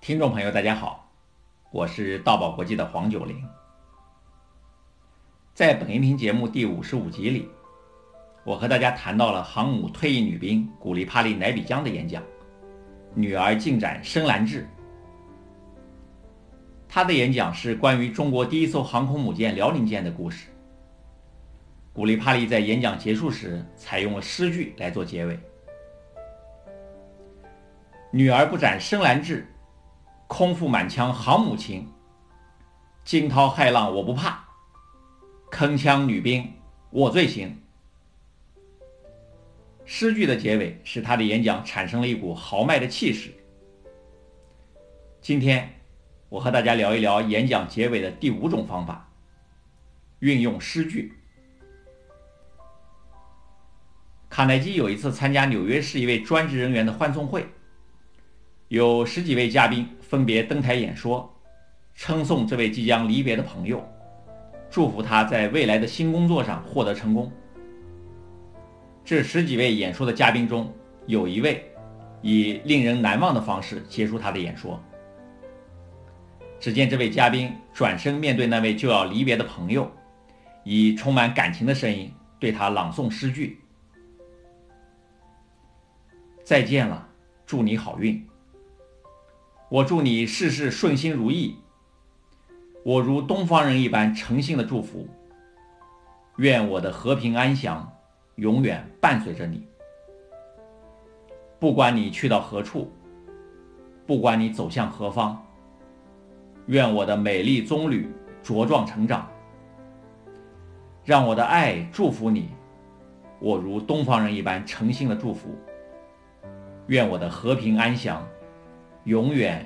[0.00, 1.10] 听众朋友，大家好，
[1.70, 3.42] 我是道宝国际的黄九龄。
[5.52, 7.48] 在本音频节目第五十五集里，
[8.44, 12.22] 我和大家谈到了航母退役女兵古丽帕利乃比江的演讲，
[13.14, 14.66] 女儿进展深蓝志。
[16.88, 20.48] 她的演讲是关于中国第一艘航空母舰辽宁舰的故事。
[21.92, 25.38] 古丽帕利在演讲结束时采用了诗句来做结尾
[28.10, 29.46] ：“女儿不展深蓝志。”
[30.30, 31.90] 空腹满腔航母情，
[33.02, 34.44] 惊涛骇浪我不怕，
[35.50, 36.52] 铿锵女兵
[36.90, 37.62] 我最行。
[39.86, 43.32] 诗句的结尾使他的演讲产生了一股豪迈的气势。
[45.22, 45.80] 今天
[46.28, 49.10] 我和大家聊一聊演讲结尾的第五种方法——
[50.20, 51.14] 运用诗句。
[54.28, 57.48] 卡耐基有一次参加纽约市一位专职人员的欢送会。
[58.68, 61.34] 有十几位嘉宾分别登台演说，
[61.94, 63.82] 称颂这位即将离别的朋友，
[64.68, 67.32] 祝福他在未来的新工作上获得成功。
[69.06, 70.70] 这十几位演说的嘉宾中，
[71.06, 71.64] 有一位
[72.20, 74.78] 以令人难忘的方式结束他的演说。
[76.60, 79.90] 只见这位嘉宾转身面对那位就要离别的朋友，
[80.62, 83.58] 以充满感情的声音对他朗诵诗句
[86.44, 87.08] ：“再见了，
[87.46, 88.22] 祝你好运。”
[89.70, 91.58] 我祝你事事顺心如意。
[92.82, 95.06] 我如东方人一般诚心的祝福。
[96.38, 97.92] 愿我的和平安详
[98.36, 99.66] 永远伴随着你。
[101.58, 102.90] 不管你去到何处，
[104.06, 105.44] 不管你走向何方，
[106.66, 108.06] 愿我的美丽棕榈
[108.42, 109.28] 茁壮成长。
[111.04, 112.48] 让我的爱祝福你。
[113.38, 115.50] 我如东方人一般诚心的祝福。
[116.86, 118.26] 愿我的和平安详。
[119.04, 119.64] 永远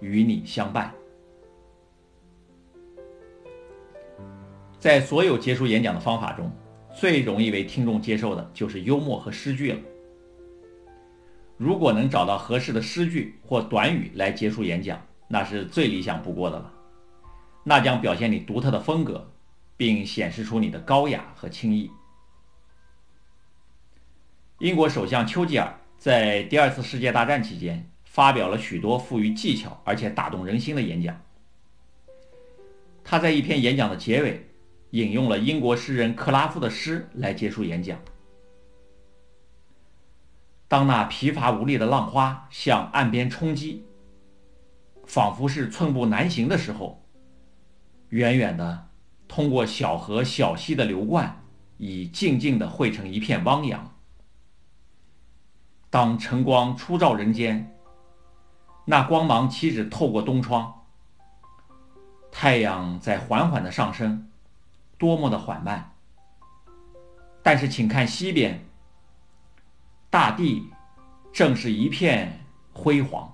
[0.00, 0.92] 与你相伴。
[4.78, 6.50] 在所有结束演讲的方法中，
[6.94, 9.80] 最容易为听众接受的就是幽默和诗句了。
[11.56, 16.72] 如果能找到合适的诗句或短语来结束演讲，那是最理想不过的了。
[17.64, 19.28] 那将表现你独特的风格，
[19.76, 21.90] 并显示出你的高雅和轻易。
[24.60, 27.90] 英国首相丘吉尔在第二次世界大战期间。
[28.18, 31.16] 发表了许多富于技巧而且打动人心的演讲。
[33.04, 34.44] 他在一篇演讲的结尾，
[34.90, 37.96] 引用了英国诗人克拉夫的诗来结束演讲。
[40.66, 43.84] 当那疲乏无力的浪花向岸边冲击，
[45.06, 47.00] 仿佛是寸步难行的时候，
[48.08, 48.88] 远远的
[49.28, 51.44] 通过小河小溪的流贯，
[51.76, 53.94] 已静静的汇成一片汪洋。
[55.88, 57.72] 当晨光初照人间。
[58.90, 60.86] 那光芒岂止透过东窗？
[62.32, 64.26] 太阳在缓缓的上升，
[64.96, 65.92] 多么的缓慢！
[67.42, 68.64] 但是，请看西边，
[70.08, 70.70] 大地
[71.30, 73.30] 正是一片辉煌。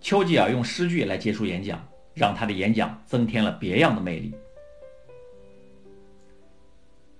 [0.00, 1.78] 丘吉尔用诗句来结束演讲，
[2.14, 4.34] 让他的演讲增添了别样的魅力。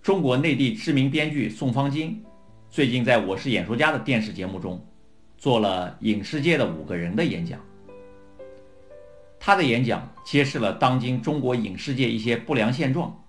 [0.01, 2.25] 中国内地知名编剧宋方金
[2.71, 4.83] 最近在我是演说家的电视节目中。
[5.41, 7.59] 做了影视界的五个人的演讲，
[9.39, 13.25] 他的演讲揭示了当今中国影视界一些不良现状。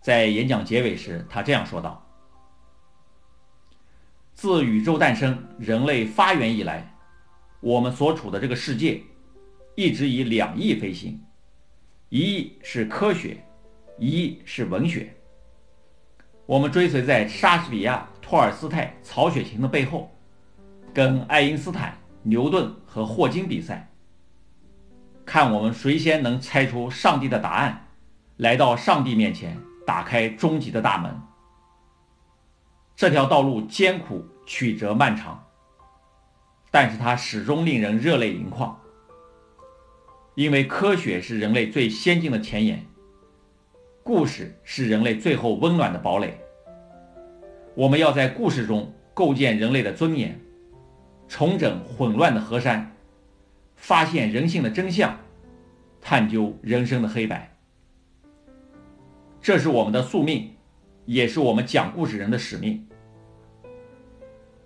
[0.00, 2.06] 在演讲结尾时，他这样说道
[4.34, 6.94] ：“自宇宙诞生、人类发源以来，
[7.58, 9.02] 我们所处的这个世界，
[9.74, 11.20] 一直以两翼飞行，
[12.08, 13.44] 一翼是科学，
[13.98, 15.12] 一翼是文学。
[16.46, 20.08] 我们追随在莎士比亚、托尔斯泰、曹雪芹的背后。”
[20.92, 23.90] 跟爱因斯坦、牛顿和霍金比赛，
[25.24, 27.86] 看我们谁先能猜出上帝的答案，
[28.38, 29.56] 来到上帝面前，
[29.86, 31.14] 打开终极的大门。
[32.96, 35.44] 这条道路艰苦曲折漫长，
[36.70, 38.76] 但是它始终令人热泪盈眶，
[40.34, 42.84] 因为科学是人类最先进的前沿，
[44.02, 46.40] 故事是人类最后温暖的堡垒。
[47.76, 50.40] 我们要在故事中构建人类的尊严。
[51.28, 52.96] 重整混乱的河山，
[53.76, 55.16] 发现人性的真相，
[56.00, 57.54] 探究人生的黑白。
[59.40, 60.50] 这是我们的宿命，
[61.04, 62.84] 也是我们讲故事人的使命。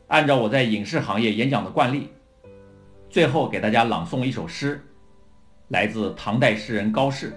[0.06, 2.08] 按照我在影视行业演讲的惯例，
[3.10, 4.80] 最后给大家朗诵一首诗，
[5.68, 7.36] 来自唐代诗人高适：“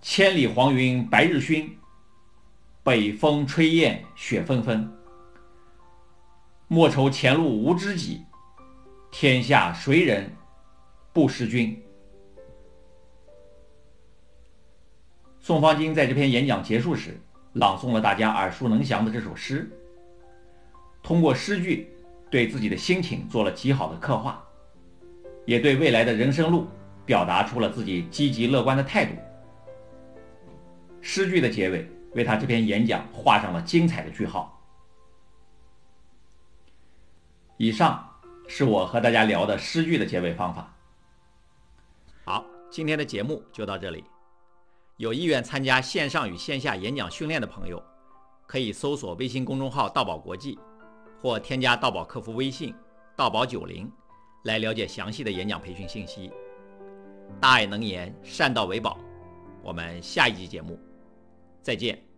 [0.00, 1.68] 千里黄云白日曛，
[2.82, 4.88] 北风吹雁雪纷纷。
[6.72, 8.22] 莫愁前路无知己，
[9.10, 10.34] 天下谁人
[11.12, 11.78] 不识君。
[15.38, 17.20] 宋方金在这篇演讲结束时，
[17.52, 19.70] 朗诵了大家耳熟能详的这首诗。
[21.02, 21.90] 通过诗句，
[22.30, 24.42] 对自己的心情做了极好的刻画，
[25.44, 26.66] 也对未来的人生路
[27.04, 29.12] 表达出了自己积极乐观的态度。
[31.02, 34.58] 诗句的结尾，为他这篇演讲画上了精彩的句号。
[37.56, 38.08] 以上
[38.48, 40.74] 是我和大家聊的诗句的结尾方法。
[42.24, 44.04] 好，今天的节目就到这里。
[44.96, 47.82] 有意愿参加线上与线下演讲训练的朋友，
[48.46, 50.58] 可以搜索微信公众号“道宝国际”，
[51.20, 52.74] 或添加道宝客服微信
[53.16, 53.90] “道宝九零”
[54.44, 56.30] 来了解详细的演讲培训信息。
[57.40, 58.98] 大爱能言，善道为宝。
[59.62, 60.78] 我们下一集节目
[61.62, 62.11] 再见。